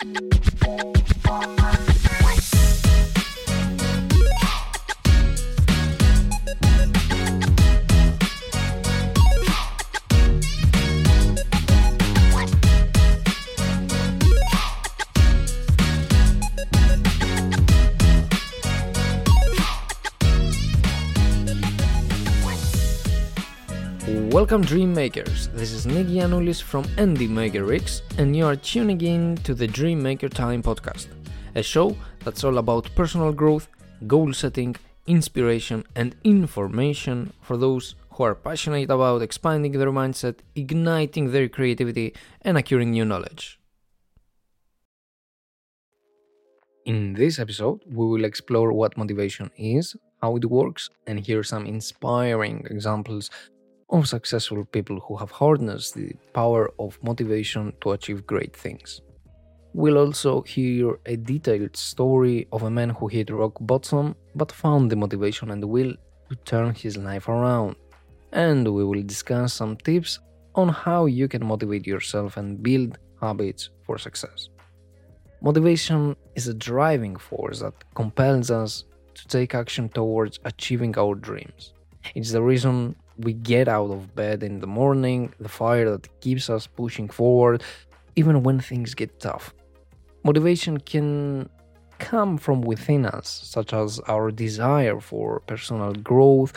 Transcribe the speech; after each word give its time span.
What? 0.00 0.28
Welcome 24.38 24.62
Dream 24.62 24.94
Makers. 24.94 25.48
This 25.48 25.72
is 25.72 25.84
Nick 25.84 26.06
Gianoulis 26.06 26.62
from 26.62 26.84
NDMakerX, 26.96 28.02
and 28.18 28.36
you 28.36 28.46
are 28.46 28.54
tuning 28.54 29.00
in 29.00 29.34
to 29.38 29.52
the 29.52 29.66
Dream 29.66 30.00
Maker 30.00 30.28
Time 30.28 30.62
podcast, 30.62 31.08
a 31.56 31.62
show 31.64 31.96
that's 32.22 32.44
all 32.44 32.58
about 32.58 32.88
personal 32.94 33.32
growth, 33.32 33.66
goal 34.06 34.32
setting, 34.32 34.76
inspiration, 35.08 35.82
and 35.96 36.14
information 36.22 37.32
for 37.40 37.56
those 37.56 37.96
who 38.12 38.22
are 38.22 38.36
passionate 38.36 38.90
about 38.90 39.22
expanding 39.22 39.72
their 39.72 39.90
mindset, 39.90 40.36
igniting 40.54 41.32
their 41.32 41.48
creativity, 41.48 42.14
and 42.42 42.56
acquiring 42.56 42.92
new 42.92 43.04
knowledge. 43.04 43.58
In 46.86 47.14
this 47.14 47.40
episode, 47.40 47.80
we 47.88 48.06
will 48.06 48.24
explore 48.24 48.72
what 48.72 48.96
motivation 48.96 49.50
is, 49.56 49.96
how 50.22 50.36
it 50.36 50.44
works, 50.44 50.90
and 51.08 51.18
hear 51.18 51.42
some 51.42 51.66
inspiring 51.66 52.64
examples 52.70 53.30
of 53.90 54.08
successful 54.08 54.64
people 54.64 55.00
who 55.00 55.16
have 55.16 55.30
harnessed 55.30 55.94
the 55.94 56.12
power 56.32 56.70
of 56.78 56.98
motivation 57.02 57.72
to 57.80 57.92
achieve 57.92 58.26
great 58.26 58.54
things. 58.54 59.00
We'll 59.74 59.98
also 59.98 60.42
hear 60.42 60.98
a 61.06 61.16
detailed 61.16 61.76
story 61.76 62.48
of 62.52 62.62
a 62.62 62.70
man 62.70 62.90
who 62.90 63.06
hit 63.06 63.30
rock 63.30 63.56
bottom 63.60 64.14
but 64.34 64.52
found 64.52 64.90
the 64.90 64.96
motivation 64.96 65.50
and 65.50 65.64
will 65.64 65.94
to 66.28 66.36
turn 66.44 66.74
his 66.74 66.96
life 66.96 67.28
around. 67.28 67.76
And 68.32 68.66
we 68.74 68.84
will 68.84 69.02
discuss 69.02 69.54
some 69.54 69.76
tips 69.76 70.18
on 70.54 70.68
how 70.68 71.06
you 71.06 71.28
can 71.28 71.46
motivate 71.46 71.86
yourself 71.86 72.36
and 72.36 72.62
build 72.62 72.98
habits 73.20 73.70
for 73.84 73.98
success. 73.98 74.48
Motivation 75.40 76.16
is 76.34 76.48
a 76.48 76.54
driving 76.54 77.16
force 77.16 77.60
that 77.60 77.74
compels 77.94 78.50
us 78.50 78.84
to 79.14 79.28
take 79.28 79.54
action 79.54 79.88
towards 79.88 80.40
achieving 80.44 80.96
our 80.98 81.14
dreams. 81.14 81.72
It's 82.14 82.32
the 82.32 82.42
reason 82.42 82.96
we 83.18 83.32
get 83.32 83.68
out 83.68 83.90
of 83.90 84.14
bed 84.14 84.42
in 84.42 84.60
the 84.60 84.66
morning, 84.66 85.32
the 85.40 85.48
fire 85.48 85.90
that 85.90 86.20
keeps 86.20 86.48
us 86.48 86.66
pushing 86.66 87.08
forward, 87.08 87.62
even 88.16 88.42
when 88.42 88.60
things 88.60 88.94
get 88.94 89.20
tough. 89.20 89.54
Motivation 90.24 90.78
can 90.78 91.48
come 91.98 92.38
from 92.38 92.62
within 92.62 93.06
us, 93.06 93.28
such 93.28 93.72
as 93.72 94.00
our 94.08 94.30
desire 94.30 95.00
for 95.00 95.40
personal 95.40 95.92
growth 95.92 96.52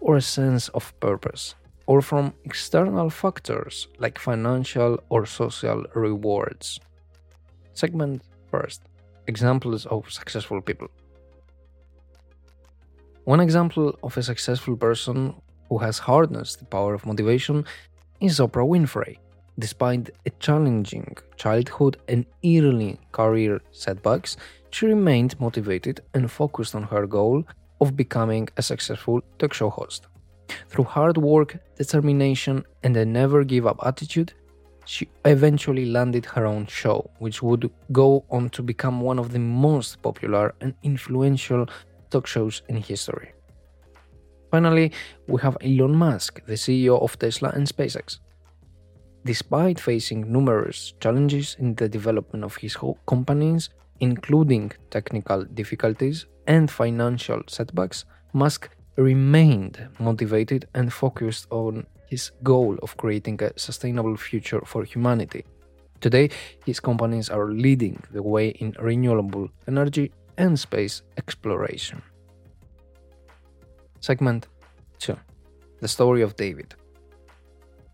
or 0.00 0.16
a 0.16 0.22
sense 0.22 0.68
of 0.68 0.98
purpose, 1.00 1.54
or 1.86 2.00
from 2.00 2.32
external 2.44 3.10
factors 3.10 3.88
like 3.98 4.18
financial 4.18 4.98
or 5.10 5.26
social 5.26 5.84
rewards. 5.94 6.80
Segment 7.74 8.22
first 8.50 8.82
Examples 9.26 9.84
of 9.86 10.10
successful 10.10 10.62
people. 10.62 10.88
One 13.24 13.40
example 13.40 13.98
of 14.02 14.16
a 14.16 14.22
successful 14.22 14.74
person 14.74 15.34
who 15.68 15.78
has 15.78 15.98
harnessed 15.98 16.58
the 16.58 16.64
power 16.64 16.94
of 16.94 17.06
motivation 17.06 17.64
is 18.20 18.38
Oprah 18.38 18.66
Winfrey. 18.66 19.18
Despite 19.58 20.10
a 20.24 20.30
challenging 20.38 21.16
childhood 21.36 21.96
and 22.08 22.24
early 22.44 23.00
career 23.12 23.60
setbacks, 23.72 24.36
she 24.70 24.86
remained 24.86 25.38
motivated 25.40 26.00
and 26.14 26.30
focused 26.30 26.74
on 26.74 26.84
her 26.84 27.06
goal 27.06 27.44
of 27.80 27.96
becoming 27.96 28.48
a 28.56 28.62
successful 28.62 29.20
talk 29.38 29.52
show 29.52 29.70
host. 29.70 30.06
Through 30.68 30.84
hard 30.84 31.18
work, 31.18 31.58
determination, 31.76 32.64
and 32.82 32.96
a 32.96 33.04
never 33.04 33.44
give 33.44 33.66
up 33.66 33.80
attitude, 33.84 34.32
she 34.84 35.08
eventually 35.24 35.84
landed 35.84 36.24
her 36.24 36.46
own 36.46 36.66
show, 36.66 37.10
which 37.18 37.42
would 37.42 37.70
go 37.92 38.24
on 38.30 38.48
to 38.50 38.62
become 38.62 39.00
one 39.00 39.18
of 39.18 39.32
the 39.32 39.38
most 39.38 40.00
popular 40.02 40.54
and 40.60 40.74
influential 40.82 41.66
talk 42.10 42.26
shows 42.26 42.62
in 42.68 42.76
history. 42.76 43.32
Finally, 44.50 44.92
we 45.26 45.40
have 45.40 45.56
Elon 45.60 45.94
Musk, 45.94 46.44
the 46.46 46.54
CEO 46.54 47.00
of 47.02 47.18
Tesla 47.18 47.50
and 47.50 47.66
SpaceX. 47.66 48.18
Despite 49.24 49.78
facing 49.78 50.32
numerous 50.32 50.94
challenges 51.00 51.56
in 51.58 51.74
the 51.74 51.88
development 51.88 52.44
of 52.44 52.56
his 52.56 52.76
companies, 53.06 53.68
including 54.00 54.72
technical 54.90 55.44
difficulties 55.44 56.26
and 56.46 56.70
financial 56.70 57.42
setbacks, 57.46 58.04
Musk 58.32 58.70
remained 58.96 59.86
motivated 59.98 60.66
and 60.74 60.92
focused 60.92 61.46
on 61.50 61.86
his 62.08 62.30
goal 62.42 62.78
of 62.82 62.96
creating 62.96 63.42
a 63.42 63.52
sustainable 63.58 64.16
future 64.16 64.62
for 64.64 64.82
humanity. 64.84 65.44
Today, 66.00 66.30
his 66.64 66.80
companies 66.80 67.28
are 67.28 67.50
leading 67.50 68.02
the 68.12 68.22
way 68.22 68.48
in 68.48 68.74
renewable 68.80 69.50
energy 69.66 70.12
and 70.38 70.58
space 70.58 71.02
exploration. 71.18 72.00
Segment 74.00 74.46
2 75.00 75.16
The 75.80 75.88
Story 75.88 76.22
of 76.22 76.36
David. 76.36 76.74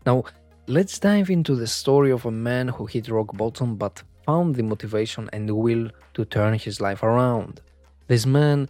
Now, 0.04 0.24
let's 0.66 0.98
dive 0.98 1.30
into 1.30 1.54
the 1.54 1.66
story 1.66 2.10
of 2.12 2.26
a 2.26 2.30
man 2.30 2.68
who 2.68 2.84
hit 2.86 3.08
rock 3.08 3.34
bottom 3.36 3.76
but 3.76 4.02
found 4.26 4.54
the 4.54 4.62
motivation 4.62 5.30
and 5.32 5.48
the 5.48 5.54
will 5.54 5.88
to 6.14 6.24
turn 6.26 6.58
his 6.58 6.80
life 6.80 7.02
around. 7.02 7.62
This 8.06 8.26
man, 8.26 8.68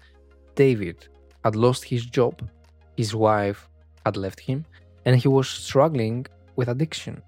David, 0.55 1.09
had 1.45 1.57
lost 1.57 1.85
his 1.85 2.07
job, 2.07 2.49
his 2.97 3.15
wife 3.15 3.69
had 4.07 4.17
left 4.17 4.39
him, 4.39 4.65
and 5.05 5.17
he 5.17 5.29
was 5.29 5.49
struggling 5.49 6.27
with 6.55 6.69
addiction. 6.69 7.21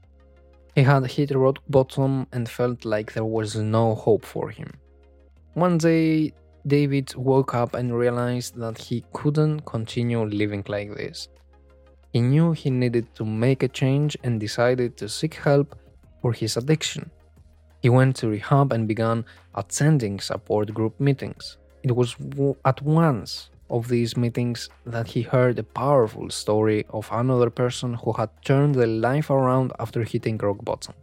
He 0.77 0.83
had 0.83 1.05
hit 1.07 1.33
rock 1.35 1.59
bottom 1.69 2.27
and 2.33 2.49
felt 2.49 2.85
like 2.85 3.13
there 3.13 3.25
was 3.25 3.57
no 3.57 3.95
hope 3.95 4.25
for 4.25 4.51
him. 4.51 4.73
One 5.55 5.79
day, 5.79 6.33
David 6.67 7.15
woke 7.15 7.55
up 7.55 7.75
and 7.75 7.97
realized 7.97 8.57
that 8.57 8.79
he 8.79 9.05
couldn't 9.13 9.61
continue 9.61 10.25
living 10.25 10.65
like 10.67 10.95
this. 10.97 11.29
He 12.13 12.21
knew 12.21 12.53
he 12.53 12.71
needed 12.71 13.15
to 13.15 13.25
make 13.25 13.63
a 13.63 13.69
change 13.69 14.17
and 14.25 14.41
decided 14.41 14.97
to 14.97 15.09
seek 15.09 15.35
help 15.35 15.79
for 16.21 16.33
his 16.33 16.57
addiction. 16.57 17.11
He 17.83 17.89
went 17.89 18.17
to 18.17 18.29
rehab 18.29 18.73
and 18.73 18.89
began 18.89 19.25
attending 19.55 20.19
support 20.19 20.75
group 20.75 20.99
meetings. 20.99 21.57
It 21.85 21.95
was 21.95 22.17
at 22.65 22.83
once 22.83 23.51
of 23.71 23.87
these 23.89 24.17
meetings 24.17 24.69
that 24.85 25.07
he 25.07 25.23
heard 25.23 25.59
a 25.59 25.63
powerful 25.63 26.31
story 26.31 26.85
of 26.91 27.09
another 27.13 27.51
person 27.51 27.95
who 27.95 28.13
had 28.13 28.31
turned 28.45 28.75
their 28.75 28.87
life 28.87 29.31
around 29.31 29.73
after 29.79 30.03
hitting 30.03 30.39
rock 30.39 30.65
bottom. 30.65 30.95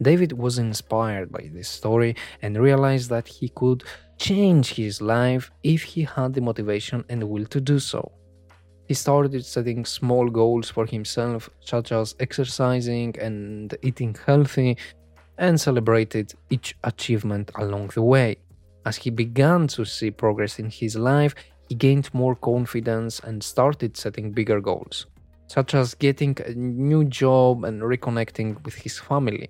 David 0.00 0.32
was 0.32 0.58
inspired 0.58 1.32
by 1.32 1.50
this 1.52 1.68
story 1.68 2.16
and 2.42 2.56
realized 2.56 3.08
that 3.10 3.26
he 3.26 3.48
could 3.48 3.84
change 4.18 4.74
his 4.74 5.00
life 5.00 5.50
if 5.62 5.82
he 5.82 6.02
had 6.02 6.34
the 6.34 6.40
motivation 6.40 7.04
and 7.08 7.22
will 7.24 7.46
to 7.46 7.60
do 7.60 7.78
so. 7.78 8.12
He 8.88 8.94
started 8.94 9.44
setting 9.44 9.84
small 9.84 10.28
goals 10.28 10.70
for 10.70 10.86
himself, 10.86 11.50
such 11.60 11.90
as 11.92 12.14
exercising 12.20 13.16
and 13.18 13.76
eating 13.82 14.16
healthy, 14.26 14.76
and 15.38 15.60
celebrated 15.60 16.32
each 16.50 16.76
achievement 16.84 17.50
along 17.56 17.88
the 17.88 18.02
way. 18.02 18.36
As 18.84 18.96
he 18.96 19.10
began 19.10 19.66
to 19.68 19.84
see 19.84 20.10
progress 20.12 20.58
in 20.58 20.70
his 20.70 20.94
life, 20.94 21.34
he 21.68 21.74
gained 21.74 22.14
more 22.14 22.36
confidence 22.36 23.18
and 23.20 23.42
started 23.42 23.96
setting 23.96 24.30
bigger 24.30 24.60
goals, 24.60 25.06
such 25.48 25.74
as 25.74 25.94
getting 25.94 26.36
a 26.46 26.52
new 26.52 27.04
job 27.04 27.64
and 27.64 27.82
reconnecting 27.82 28.64
with 28.64 28.74
his 28.74 29.00
family. 29.00 29.48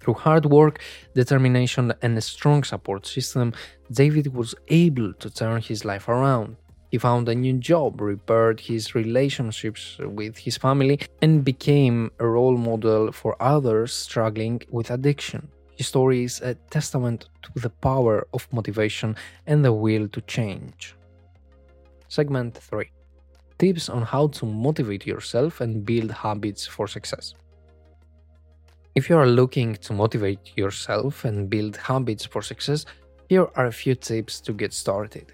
Through 0.00 0.14
hard 0.14 0.46
work, 0.46 0.80
determination, 1.14 1.92
and 2.02 2.16
a 2.16 2.20
strong 2.20 2.64
support 2.64 3.06
system, 3.06 3.52
David 3.90 4.34
was 4.34 4.54
able 4.68 5.12
to 5.14 5.30
turn 5.30 5.60
his 5.60 5.84
life 5.84 6.08
around. 6.08 6.56
He 6.90 6.98
found 6.98 7.28
a 7.28 7.34
new 7.34 7.54
job, 7.54 8.00
repaired 8.00 8.60
his 8.60 8.94
relationships 8.94 9.98
with 9.98 10.38
his 10.38 10.56
family, 10.56 11.00
and 11.20 11.44
became 11.44 12.10
a 12.18 12.26
role 12.26 12.56
model 12.56 13.12
for 13.12 13.36
others 13.40 13.92
struggling 13.92 14.62
with 14.70 14.90
addiction. 14.90 15.48
His 15.76 15.86
story 15.86 16.24
is 16.24 16.40
a 16.40 16.54
testament 16.70 17.28
to 17.42 17.50
the 17.60 17.70
power 17.70 18.26
of 18.32 18.48
motivation 18.52 19.16
and 19.46 19.64
the 19.64 19.72
will 19.72 20.08
to 20.08 20.20
change. 20.22 20.96
Segment 22.08 22.56
3 22.56 22.90
Tips 23.58 23.88
on 23.88 24.02
how 24.02 24.28
to 24.28 24.46
motivate 24.46 25.06
yourself 25.06 25.60
and 25.60 25.84
build 25.84 26.10
habits 26.10 26.66
for 26.66 26.88
success. 26.88 27.34
If 28.98 29.08
you 29.08 29.16
are 29.16 29.28
looking 29.28 29.76
to 29.76 29.92
motivate 29.92 30.56
yourself 30.56 31.24
and 31.24 31.48
build 31.48 31.76
habits 31.76 32.24
for 32.24 32.42
success, 32.42 32.84
here 33.28 33.46
are 33.54 33.66
a 33.66 33.72
few 33.72 33.94
tips 33.94 34.40
to 34.40 34.52
get 34.52 34.72
started. 34.72 35.32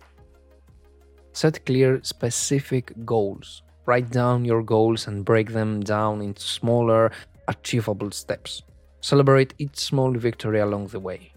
Set 1.33 1.65
clear, 1.65 1.99
specific 2.03 2.93
goals. 3.07 3.63
Write 3.87 4.11
down 4.11 4.45
your 4.45 4.63
goals 4.63 5.07
and 5.07 5.25
break 5.25 5.51
them 5.51 5.81
down 5.81 6.21
into 6.21 6.43
smaller, 6.43 7.11
achievable 7.49 8.11
steps. 8.11 8.63
Celebrate 9.01 9.55
each 9.57 9.77
small 9.77 10.13
victory 10.13 10.61
along 10.61 10.89
the 10.89 11.01
way. 11.01 11.33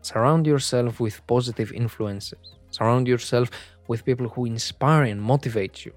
Surround 0.00 0.46
yourself 0.46 0.98
with 0.98 1.26
positive 1.26 1.72
influences. 1.72 2.56
Surround 2.70 3.06
yourself 3.06 3.50
with 3.86 4.06
people 4.06 4.30
who 4.30 4.46
inspire 4.46 5.02
and 5.02 5.20
motivate 5.20 5.84
you. 5.84 5.92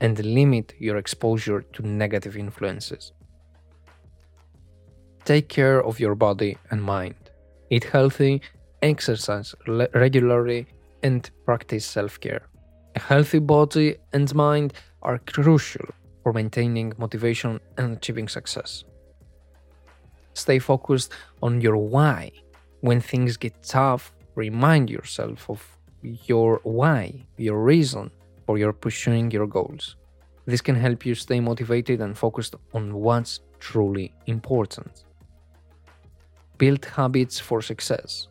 And 0.00 0.18
limit 0.24 0.74
your 0.80 0.96
exposure 0.96 1.60
to 1.74 1.86
negative 1.86 2.36
influences. 2.36 3.12
Take 5.24 5.48
care 5.48 5.82
of 5.84 6.00
your 6.00 6.14
body 6.14 6.56
and 6.70 6.82
mind. 6.82 7.14
Eat 7.70 7.84
healthy, 7.84 8.40
exercise 8.82 9.54
regularly, 9.94 10.66
and 11.02 11.30
practice 11.44 11.84
self 11.84 12.18
care. 12.20 12.42
A 12.96 13.00
healthy 13.00 13.38
body 13.38 13.96
and 14.12 14.34
mind 14.34 14.72
are 15.02 15.18
crucial 15.18 15.86
for 16.22 16.32
maintaining 16.32 16.92
motivation 16.98 17.60
and 17.78 17.96
achieving 17.96 18.28
success. 18.28 18.84
Stay 20.34 20.58
focused 20.58 21.12
on 21.42 21.60
your 21.60 21.76
why. 21.76 22.30
When 22.80 23.00
things 23.00 23.36
get 23.36 23.62
tough, 23.62 24.12
remind 24.34 24.88
yourself 24.90 25.48
of 25.50 25.62
your 26.02 26.60
why, 26.64 27.26
your 27.36 27.62
reason 27.62 28.10
for 28.46 28.58
your 28.58 28.72
pursuing 28.72 29.30
your 29.30 29.46
goals. 29.46 29.96
This 30.46 30.62
can 30.62 30.74
help 30.74 31.04
you 31.04 31.14
stay 31.14 31.40
motivated 31.40 32.00
and 32.00 32.16
focused 32.16 32.54
on 32.72 32.94
what's 32.94 33.40
truly 33.60 34.12
important. 34.26 35.04
Build 36.60 36.84
habits 36.84 37.38
for 37.38 37.62
success. 37.62 38.28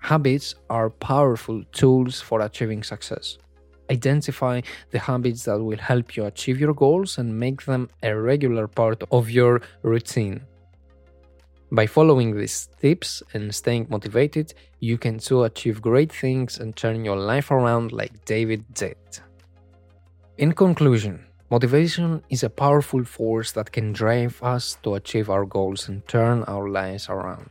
Habits 0.00 0.56
are 0.68 0.90
powerful 0.90 1.62
tools 1.70 2.20
for 2.20 2.40
achieving 2.40 2.82
success. 2.82 3.38
Identify 3.88 4.62
the 4.90 4.98
habits 4.98 5.44
that 5.44 5.60
will 5.60 5.78
help 5.78 6.16
you 6.16 6.24
achieve 6.24 6.58
your 6.58 6.74
goals 6.74 7.18
and 7.18 7.38
make 7.38 7.64
them 7.64 7.88
a 8.02 8.12
regular 8.16 8.66
part 8.66 9.04
of 9.12 9.30
your 9.30 9.62
routine. 9.82 10.40
By 11.70 11.86
following 11.86 12.36
these 12.36 12.68
tips 12.80 13.22
and 13.32 13.54
staying 13.54 13.86
motivated, 13.90 14.52
you 14.80 14.98
can 14.98 15.20
too 15.20 15.44
achieve 15.44 15.80
great 15.80 16.12
things 16.12 16.58
and 16.58 16.74
turn 16.74 17.04
your 17.04 17.16
life 17.16 17.52
around 17.52 17.92
like 17.92 18.24
David 18.24 18.64
did. 18.74 18.96
In 20.38 20.52
conclusion, 20.52 21.25
motivation 21.50 22.22
is 22.28 22.42
a 22.42 22.50
powerful 22.50 23.04
force 23.04 23.52
that 23.52 23.72
can 23.72 23.92
drive 23.92 24.42
us 24.42 24.78
to 24.82 24.94
achieve 24.94 25.30
our 25.30 25.44
goals 25.44 25.88
and 25.88 26.06
turn 26.08 26.42
our 26.44 26.68
lives 26.68 27.08
around, 27.08 27.50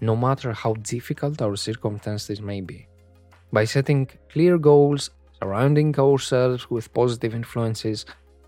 no 0.00 0.16
matter 0.16 0.52
how 0.52 0.74
difficult 0.74 1.40
our 1.40 1.56
circumstances 1.56 2.40
may 2.40 2.60
be. 2.60 2.86
By 3.52 3.64
setting 3.64 4.08
clear 4.28 4.58
goals 4.58 5.10
surrounding 5.40 5.98
ourselves 5.98 6.68
with 6.70 6.92
positive 6.92 7.34
influences, 7.34 8.04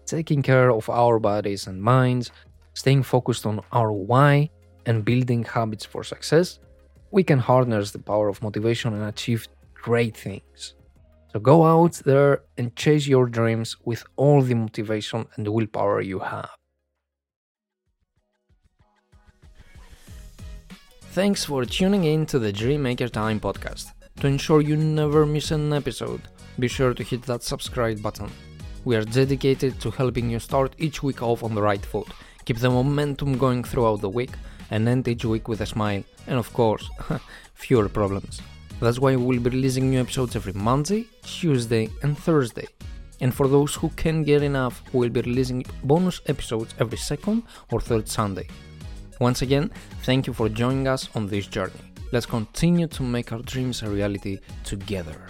taking 0.07 0.43
care 0.43 0.71
of 0.71 0.89
our 0.91 1.19
bodies 1.19 1.67
and 1.67 1.81
minds, 1.81 2.33
staying 2.75 3.05
focused 3.05 3.47
on 3.47 3.61
our 3.73 3.93
why, 3.93 4.51
and 4.87 5.05
building 5.05 5.45
habits 5.45 5.85
for 5.85 6.03
success, 6.03 6.59
we 7.11 7.23
can 7.23 7.39
harness 7.39 7.91
the 7.91 7.99
power 7.99 8.29
of 8.29 8.43
motivation 8.43 8.95
and 8.95 9.05
achieve 9.05 9.47
great 9.75 10.17
things. 10.17 10.75
So 11.33 11.39
go 11.39 11.65
out 11.65 11.95
there 12.05 12.43
and 12.59 12.75
chase 12.75 13.07
your 13.07 13.27
dreams 13.27 13.77
with 13.85 14.03
all 14.17 14.43
the 14.43 14.55
motivation 14.55 15.27
and 15.37 15.47
willpower 15.47 16.01
you 16.01 16.19
have. 16.19 16.51
Thanks 21.13 21.45
for 21.45 21.65
tuning 21.65 22.05
in 22.05 22.27
to 22.27 22.39
the 22.39 22.53
Dream 22.53 22.83
Maker 22.83 23.09
Time 23.09 23.39
podcast. 23.39 23.93
To 24.21 24.27
ensure 24.27 24.61
you 24.61 24.77
never 24.77 25.25
miss 25.25 25.51
an 25.51 25.73
episode, 25.73 26.23
be 26.59 26.69
sure 26.69 26.95
to 26.95 27.03
hit 27.03 27.23
that 27.23 27.43
subscribe 27.43 28.03
button. 28.03 28.31
We 28.85 28.97
are 28.97 29.05
dedicated 29.05 29.81
to 29.81 29.91
helping 29.91 30.31
you 30.31 30.41
start 30.41 30.75
each 30.79 31.03
week 31.03 31.23
off 31.23 31.45
on 31.45 31.55
the 31.55 31.63
right 31.63 31.85
foot, 31.85 32.09
keep 32.45 32.59
the 32.59 32.71
momentum 32.71 33.39
going 33.39 33.63
throughout 33.63 34.01
the 34.01 34.09
week, 34.09 34.33
and 34.71 34.89
end 34.89 35.07
each 35.07 35.25
week 35.25 35.49
with 35.49 35.61
a 35.61 35.67
smile, 35.67 36.03
and 36.27 36.39
of 36.39 36.53
course, 36.53 36.89
fewer 37.55 37.89
problems. 37.89 38.41
That's 38.81 38.99
why 38.99 39.15
we'll 39.15 39.41
be 39.41 39.51
releasing 39.51 39.91
new 39.91 40.01
episodes 40.01 40.37
every 40.37 40.55
Monday, 40.55 41.07
Tuesday, 41.23 41.91
and 42.03 42.19
Thursday. 42.19 42.67
And 43.21 43.35
for 43.35 43.47
those 43.47 43.75
who 43.75 43.91
can't 43.91 44.25
get 44.25 44.43
enough, 44.43 44.83
we'll 44.95 45.11
be 45.11 45.21
releasing 45.21 45.65
bonus 45.85 46.23
episodes 46.27 46.75
every 46.79 46.97
second 46.97 47.43
or 47.71 47.81
third 47.81 48.09
Sunday. 48.09 48.49
Once 49.21 49.43
again, 49.43 49.71
thank 50.05 50.27
you 50.27 50.33
for 50.33 50.49
joining 50.49 50.89
us 50.89 51.11
on 51.15 51.27
this 51.27 51.47
journey. 51.47 51.93
Let's 52.11 52.27
continue 52.27 52.87
to 52.87 53.03
make 53.03 53.33
our 53.33 53.43
dreams 53.43 53.83
a 53.83 53.91
reality 53.91 54.39
together. 54.65 55.27